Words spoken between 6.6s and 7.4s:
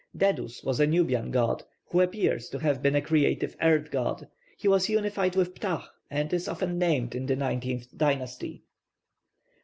named in the